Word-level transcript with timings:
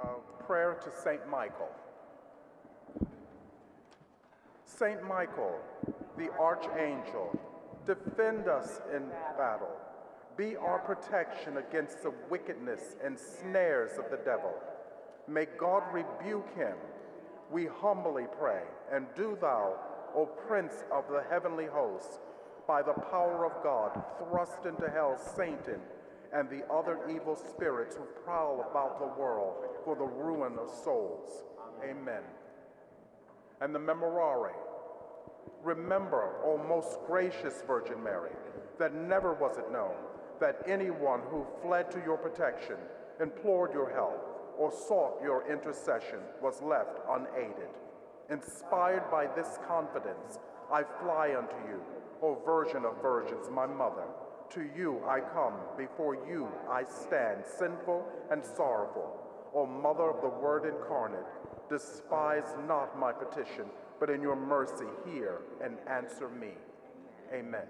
uh, 0.00 0.06
prayer 0.46 0.78
to 0.84 0.90
Saint 1.02 1.28
Michael. 1.28 1.68
Saint 4.64 5.02
Michael, 5.06 5.58
the 6.16 6.30
archangel, 6.40 7.38
defend 7.86 8.48
us 8.48 8.80
in 8.94 9.08
battle. 9.36 9.76
Be 10.36 10.56
our 10.56 10.78
protection 10.78 11.58
against 11.58 12.02
the 12.02 12.12
wickedness 12.30 12.96
and 13.04 13.18
snares 13.18 13.98
of 13.98 14.10
the 14.10 14.18
devil. 14.24 14.54
May 15.28 15.46
God 15.58 15.82
rebuke 15.92 16.54
him, 16.56 16.76
we 17.50 17.66
humbly 17.66 18.24
pray. 18.38 18.62
And 18.90 19.06
do 19.14 19.36
thou, 19.40 19.74
O 20.16 20.26
Prince 20.26 20.84
of 20.90 21.04
the 21.08 21.22
heavenly 21.30 21.66
hosts, 21.66 22.18
by 22.66 22.82
the 22.82 22.94
power 22.94 23.44
of 23.44 23.62
God, 23.62 24.02
thrust 24.18 24.64
into 24.64 24.88
hell 24.90 25.18
Satan 25.36 25.80
and 26.32 26.48
the 26.48 26.64
other 26.72 26.98
evil 27.10 27.36
spirits 27.36 27.96
who 27.96 28.04
prowl 28.24 28.66
about 28.70 28.98
the 28.98 29.20
world 29.20 29.64
for 29.84 29.94
the 29.94 30.04
ruin 30.04 30.58
of 30.58 30.68
souls. 30.68 31.44
Amen. 31.84 32.22
And 33.60 33.74
the 33.74 33.78
Memorare. 33.78 34.54
Remember, 35.62 36.36
O 36.44 36.58
most 36.68 36.98
gracious 37.06 37.62
Virgin 37.66 38.02
Mary, 38.02 38.32
that 38.78 38.94
never 38.94 39.34
was 39.34 39.58
it 39.58 39.70
known 39.70 39.94
that 40.40 40.62
anyone 40.66 41.20
who 41.30 41.46
fled 41.62 41.90
to 41.92 42.02
your 42.04 42.16
protection, 42.16 42.76
implored 43.20 43.72
your 43.72 43.92
help, 43.92 44.54
or 44.58 44.72
sought 44.72 45.20
your 45.22 45.50
intercession 45.50 46.18
was 46.42 46.60
left 46.62 46.98
unaided. 47.08 47.70
Inspired 48.30 49.08
by 49.10 49.26
this 49.36 49.58
confidence, 49.68 50.38
I 50.72 50.82
fly 51.00 51.34
unto 51.36 51.54
you, 51.68 51.80
O 52.22 52.38
Virgin 52.44 52.84
of 52.84 53.00
Virgins, 53.02 53.48
my 53.50 53.66
mother. 53.66 54.04
To 54.54 54.68
you 54.76 55.00
I 55.08 55.20
come, 55.20 55.54
before 55.78 56.14
you 56.28 56.46
I 56.70 56.84
stand, 56.84 57.42
sinful 57.58 58.04
and 58.30 58.44
sorrowful. 58.44 59.18
O 59.54 59.64
Mother 59.64 60.10
of 60.10 60.20
the 60.20 60.28
Word 60.28 60.66
incarnate, 60.66 61.24
despise 61.70 62.54
not 62.68 62.98
my 62.98 63.12
petition, 63.12 63.64
but 63.98 64.10
in 64.10 64.20
your 64.20 64.36
mercy 64.36 64.84
hear 65.06 65.38
and 65.64 65.78
answer 65.88 66.28
me. 66.28 66.50
Amen. 67.32 67.66